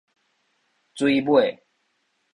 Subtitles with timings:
[0.95, 1.63] 水尾